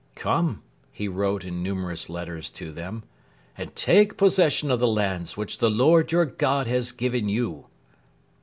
[0.15, 3.03] 'Come,' he wrote in numerous letters to them,
[3.55, 7.67] 'and take possession of the lands which the Lord your God has given you.'